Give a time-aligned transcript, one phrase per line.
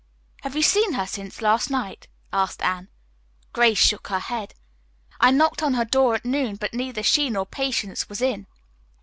[0.41, 2.87] "Have you seen her since last night?" asked Anne.
[3.53, 4.55] Grace shook her head.
[5.19, 8.47] "I knocked on her door at noon, but neither she nor Patience was in.